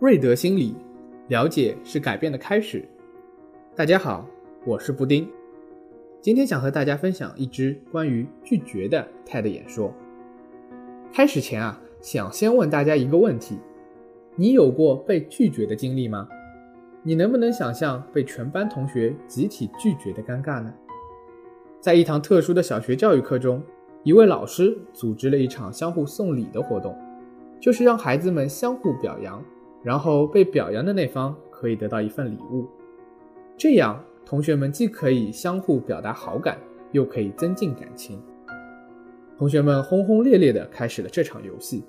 [0.00, 0.74] 瑞德心理，
[1.28, 2.82] 了解是改变的开始。
[3.76, 4.26] 大家好，
[4.64, 5.28] 我是布丁。
[6.22, 9.92] 今天想和大家分享一支关于拒绝的 TED 演说。
[11.12, 13.58] 开始前啊，想先问大家一个问题：
[14.36, 16.26] 你有过被拒绝的经历吗？
[17.02, 20.72] 你能不能想象被全班同学集体拒绝的尴尬呢？
[21.78, 23.62] 在一堂特殊的小学教育课中，
[24.02, 26.96] 一位老师组织了一场相互送礼的活动，
[27.60, 29.44] 就是让孩子们相互表扬。
[29.82, 32.66] 然后被表扬的那方可以得到一份礼物，
[33.56, 36.58] 这样同学们既可以相互表达好感，
[36.92, 38.20] 又可以增进感情。
[39.38, 41.82] 同学们轰轰烈烈地开始了这场游戏。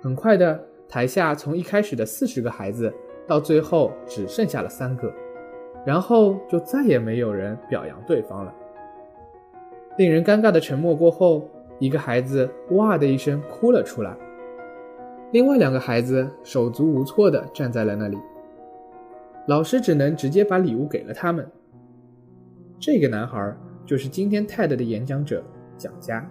[0.00, 2.92] 很快的，台下从一开始的四十个孩子，
[3.28, 5.12] 到最后只剩下了三个，
[5.86, 8.52] 然后就再也没有人表扬对方了。
[9.98, 14.16] 令人尴尬的沉默过后，一个孩子哇的一声哭了出来。
[15.32, 18.18] 另外两个孩子手足无措地站在了那里，
[19.48, 21.50] 老师只能直接把礼物给了他们。
[22.78, 25.42] 这个男孩就是今天 TED 的演讲者
[25.78, 26.30] 蒋佳。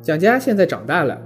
[0.00, 1.22] 蒋佳现在长大了，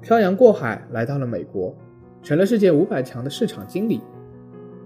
[0.00, 1.74] 漂洋过海来到了美国，
[2.22, 4.00] 成了世界五百强的市场经理。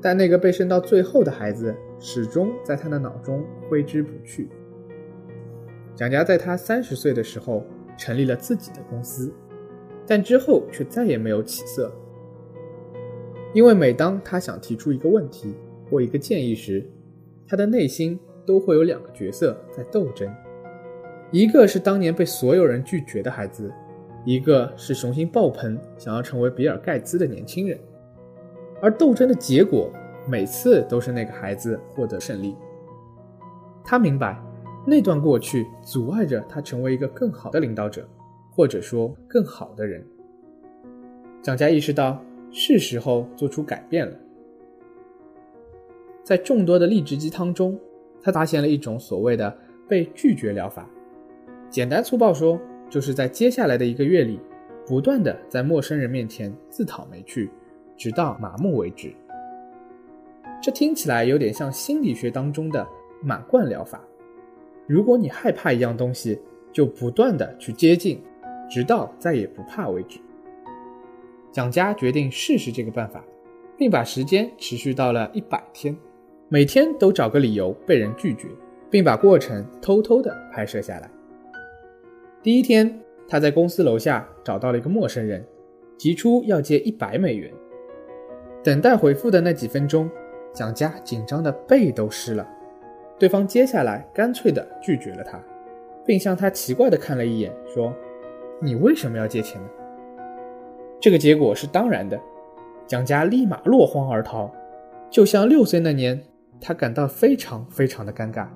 [0.01, 4.49] 但那个被升到最后的孩子始终在他的脑中挥之不去。
[5.95, 7.63] 蒋佳在他三十岁的时候
[7.99, 9.31] 成立了自己的公司。
[10.07, 11.91] 但之后却再也没有起色，
[13.55, 15.55] 因为每当他想提出一个问题
[15.91, 16.85] 或一个建议时，
[17.49, 20.31] 他的内心都会有两个角色在斗争：
[21.31, 23.73] 一个是当年被所有人拒绝的孩子，
[24.25, 27.79] 一个是雄心爆棚想要成为比尔盖茨的年轻人。
[28.83, 29.91] 而斗争的结果
[30.29, 32.55] 每次都是那个孩子获得胜利。
[33.83, 34.39] 他明白，
[34.87, 38.07] 那段过去阻碍着他成为一个更好的领导者。
[38.55, 40.01] 或者说更好的人，
[41.43, 44.17] 蒋家意识到是时候做出改变了。
[46.23, 47.77] 在众多的励志鸡汤中，
[48.23, 49.53] 他发现了一种所谓的
[49.89, 50.89] 被拒绝疗法。
[51.69, 52.57] 简单粗暴说，
[52.89, 54.39] 就是在接下来的一个月里，
[54.87, 57.51] 不断的在陌生人面前自讨没趣，
[57.97, 59.13] 直到麻木为止。
[60.63, 62.87] 这听起来有点像心理学当中的
[63.21, 64.01] 满贯疗法。
[64.87, 66.41] 如果你害怕一样东西，
[66.73, 68.23] 就不断的去接近。
[68.69, 70.19] 直到再也不怕为止。
[71.53, 73.25] 蒋家决定试试这个办法，
[73.77, 75.97] 并把时间持续到了一百天，
[76.49, 78.49] 每天都找个理由被人拒绝，
[78.91, 81.09] 并把过程偷偷的拍摄下来。
[82.43, 85.47] 第一天，他在公司楼下找到了一个陌生人，
[85.97, 87.53] 提出要借一百美元。
[88.63, 90.11] 等待回复的那几分钟，
[90.53, 92.49] 蒋家紧张的背都湿了。
[93.17, 95.41] 对方接下来干脆的拒绝了他，
[96.05, 97.95] 并向他奇怪的看了一眼，说。
[98.61, 99.69] 你为什么要借钱呢？
[101.01, 102.19] 这个结果是当然的，
[102.87, 104.51] 蒋家立马落荒而逃，
[105.11, 106.23] 就像六岁那年，
[106.61, 108.47] 他感到非常非常的尴尬。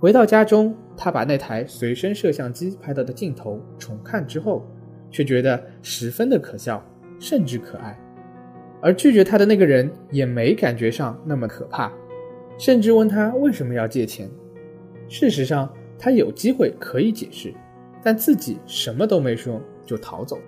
[0.00, 4.66] 回到家中，他把那台随身摄像机拍到的镜头重看之后，
[5.10, 6.84] 却觉得十分的可笑，
[7.20, 7.96] 甚至可爱。
[8.80, 11.92] 而拒绝他的那个人也没感觉上那么可怕，
[12.58, 14.28] 甚至问他为什么要借钱。
[15.08, 17.54] 事实上，他有机会可以解释。
[18.02, 20.38] 但自己什么都没说就逃走。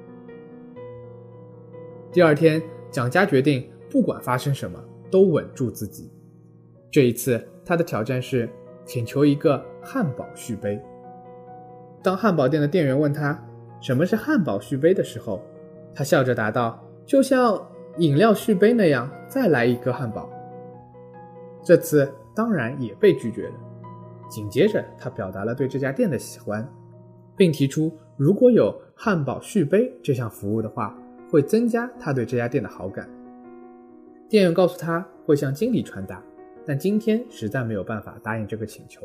[2.10, 4.78] 第二天，蒋家决定不管发生什么
[5.10, 6.10] 都稳住自己。
[6.90, 8.48] 这一次，他的挑战是
[8.84, 10.80] 请求一个汉堡续杯。
[12.02, 13.40] 当汉堡店的店员问他
[13.80, 15.42] 什么是汉堡续杯的时候，
[15.94, 17.60] 他笑着答道：“就像
[17.98, 20.30] 饮料续杯那样，再来一个汉堡。”
[21.64, 23.54] 这次当然也被拒绝了。
[24.28, 26.68] 紧接着，他表达了对这家店的喜欢。
[27.36, 30.96] 并提出，如果有汉堡续杯这项服务的话，
[31.30, 33.08] 会增加他对这家店的好感。
[34.28, 36.22] 店员告诉他会向经理传达，
[36.64, 39.02] 但今天实在没有办法答应这个请求。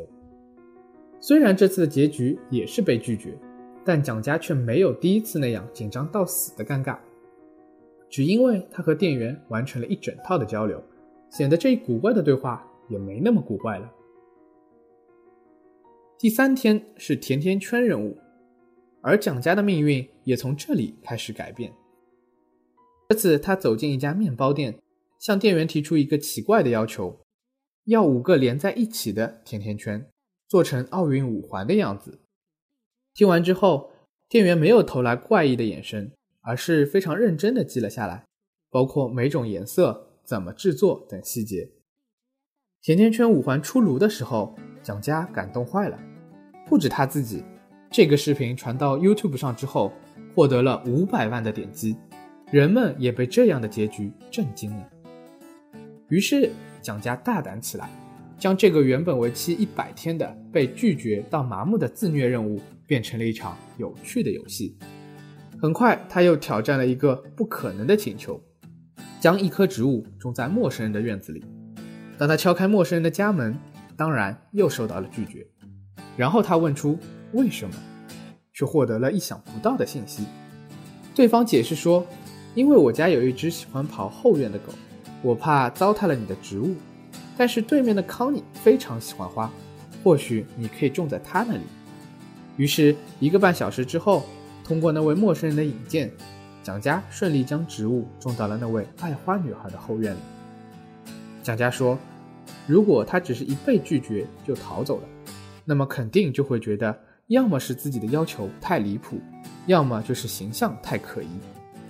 [1.19, 3.37] 虽然这次的结局也是被拒绝，
[3.83, 6.97] 但蒋家却没有第一次那样紧张到死的尴尬，
[8.09, 10.81] 只因为他和店员完成了一整套的交流，
[11.29, 13.91] 显得这一古怪的对话也没那么古怪了。
[16.19, 18.17] 第三天是甜甜圈任务，
[19.01, 21.71] 而蒋家的命运也从这里开始改变。
[23.07, 24.77] 这次他走进一家面包店，
[25.17, 27.21] 向店员提出一个奇怪的要求：
[27.85, 30.05] 要五个连在一起的甜甜圈，
[30.49, 32.19] 做成奥运五环的样子。
[33.13, 33.89] 听完之后，
[34.27, 36.11] 店员没有投来怪异的眼神，
[36.41, 38.25] 而是非常认真的记了下来，
[38.69, 41.71] 包括每种颜色、怎么制作等细节。
[42.81, 46.08] 甜甜圈五环出炉的时候，蒋家感动坏了。
[46.69, 47.43] 不止他自己，
[47.89, 49.91] 这个视频传到 YouTube 上之后，
[50.35, 51.97] 获得了五百万的点击，
[52.51, 54.89] 人们也被这样的结局震惊了。
[56.09, 57.89] 于是蒋家大胆起来，
[58.37, 64.77] 将这个原本为期一百天的被拒绝到麻木的自虐任务，变成了一场有趣的游戏。
[65.59, 68.39] 很快，他又挑战了一个不可能的请求，
[69.19, 71.43] 将一棵植物种在陌生人的院子里。
[72.15, 73.57] 当他敲开陌生人的家门，
[73.97, 75.47] 当然又受到了拒绝。
[76.19, 76.99] 然后他问出
[77.31, 77.73] 为什么，
[78.51, 80.25] 却获得了意想不到的信息。
[81.15, 82.05] 对方解释说
[82.55, 84.73] ：“因为我家有一只喜欢跑后院的狗，
[85.21, 86.75] 我怕糟蹋了你的植物。
[87.37, 89.49] 但是对面的康妮非常喜欢花，
[90.03, 91.61] 或许你可以种在他那里。”
[92.57, 94.25] 于是，一个半小时之后。
[94.61, 96.11] 通过那位陌生人的引荐，
[96.61, 100.19] 蒋家顺利将植物种到了那位爱花女孩的后院里。
[101.41, 101.97] 蒋家说
[102.67, 105.03] ：“如果他只是一被拒绝就逃走了，
[105.69, 109.21] 那么肯定就会觉得要么是自己的要求太离谱，
[109.67, 111.27] 要么就是形象太可疑，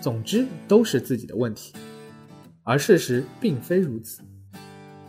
[0.02, 1.74] 总之都是自己的问题。
[2.64, 4.22] 而事实并非如此。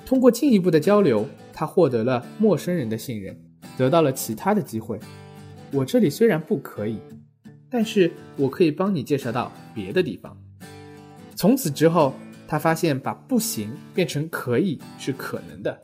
[0.07, 3.37] 通过进一步的交流，他获得了陌生人的信任，
[3.77, 5.01] 得到了其他的机会。
[5.73, 7.01] 我这里虽然不可以。”
[7.69, 10.41] 但是我可以帮你介绍到别的地方。
[11.35, 12.15] 从此之后，
[12.47, 15.77] 他发现把不行变成可以是可能的，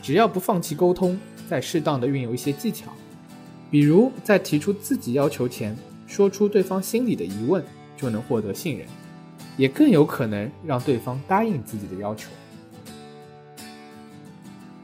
[0.00, 2.92] 只要不放弃沟通，再适当的运用一些技巧，
[3.70, 5.76] 比如在提出自己要求前，
[6.06, 7.62] 说出对方心里的疑问，
[7.96, 8.86] 就能获得信任，
[9.56, 12.30] 也更有可能让对方答应自己的要求。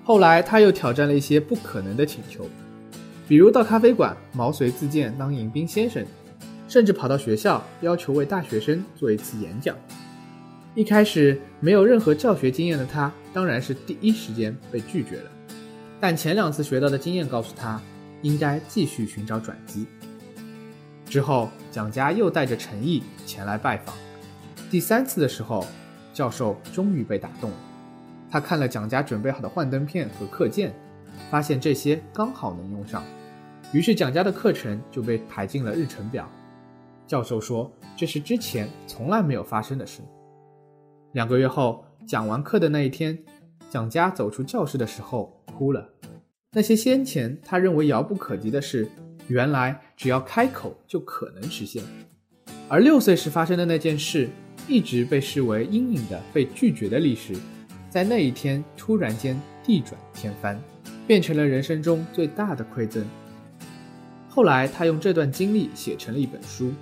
[0.04, 2.46] 后来他又挑战了一些不可能的请求，
[3.28, 6.04] 比如到咖啡馆毛遂自荐当迎宾先生。
[6.68, 9.74] 甚至跑到学校要求为大学生做一次演讲。
[10.76, 15.30] 一开始没有任何教学经验的他，当然是第一时间被拒绝了。
[16.00, 17.80] 但前两次学到的经验告诉他，
[18.22, 19.86] 应该继续寻找转机。
[21.04, 23.94] 之后，蒋家又带着诚意前来拜访。
[24.70, 25.66] 第三次的时候，
[26.14, 27.56] 教授终于被打动了。
[28.30, 30.72] 他看了蒋家准备好的幻灯片和课件，
[31.30, 33.02] 发现这些刚好能用上，
[33.72, 36.26] 于是蒋家的课程就被排进了日程表。
[37.06, 40.00] 教授说：“这是之前从来没有发生的事。”
[41.12, 43.18] 两个月后，讲完课的那一天，
[43.68, 45.86] 蒋家走出教室的时候哭了。
[46.52, 48.88] 那些先前他认为遥不可及的事，
[49.28, 51.84] 原来只要开口就可能实现。
[52.66, 54.26] 而六岁时发生的那件事，
[54.66, 57.34] 一直被视为阴影的被拒绝的历史，
[57.90, 60.58] 在那一天突然间地转天翻，
[61.06, 63.04] 变成了人生中最大的馈赠。
[64.30, 66.72] 后来，他用这段经历写成了一本书。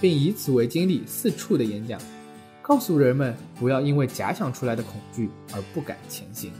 [0.00, 2.00] 并以此为经历四处的演讲，
[2.62, 6.52] 告诉人们不要因为假想出来的恐惧而不敢前行。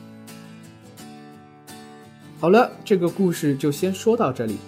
[2.41, 4.59] 好了，这个故事就先说到这里。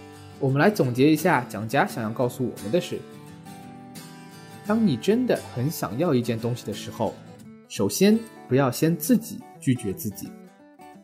[0.41, 2.99] 我们来总结一下蒋家想要告诉我们的是：
[4.67, 7.15] 当你真的很想要一件东西的时候，
[7.69, 8.19] 首先
[8.49, 10.27] 不要先自己拒绝自己；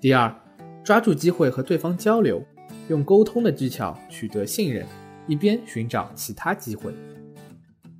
[0.00, 0.34] 第二，
[0.82, 2.44] 抓住机会和对方交流，
[2.88, 4.84] 用沟通的技巧取得信任，
[5.28, 6.92] 一边寻找其他机会。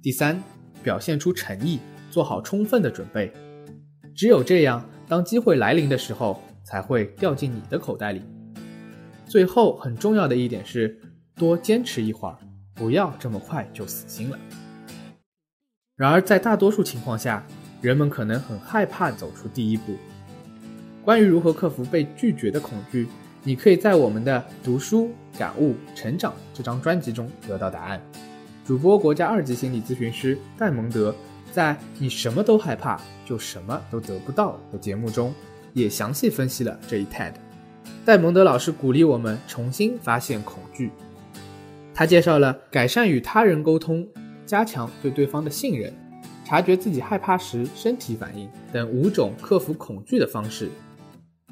[0.03, 0.43] 第三，
[0.83, 1.79] 表现出诚意，
[2.11, 3.33] 做好充分的准备。
[4.13, 8.23] 只有这样，当机会来临的时候，才会掉进你的口袋里。
[9.29, 10.99] 最后，很重要的一点是，
[11.35, 12.39] 多坚持一会儿，
[12.75, 14.39] 不要这么快就死心了。
[15.97, 17.45] 然而，在大多数情况下，
[17.81, 19.97] 人们可能很害怕走出第一步。
[21.05, 23.09] 关于如何克服被拒绝的恐惧，
[23.43, 28.01] 你可以在我们的读书、感悟、成长这张专辑中得到答案。
[28.65, 31.15] 主播国家二级心理咨询师戴蒙德
[31.53, 35.35] 在《你什么都害怕就什么都得不到》的节目中，
[35.73, 37.33] 也详细分析了这一 TED。
[38.07, 40.93] 戴蒙德老师鼓励我们重新发现恐惧。
[41.93, 44.07] 他介绍了改善与他人沟通、
[44.47, 45.93] 加强对对方的信任、
[46.45, 50.71] 察觉自己害怕时身体反应等五种克服恐惧的方式。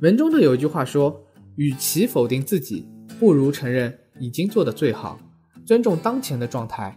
[0.01, 1.21] 文中的有一句话说
[1.59, 5.19] ：“与其否定自己，不如承认已经做得最好，
[5.67, 6.97] 尊重当前的状态。”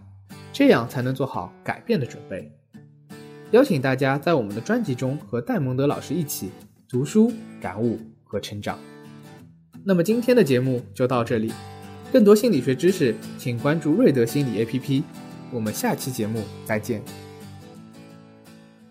[0.53, 2.51] 这样才能做好改变的准备。
[3.49, 6.51] 邀请大家在我们的专辑中和戴蒙德老师一起
[6.87, 8.77] 读书、感悟和成长。
[9.87, 11.49] 那么今天的节目就到这里，
[12.11, 15.01] 更多心理学知识，请关注瑞德心理 APP。
[15.49, 17.01] 我们下期节目再见。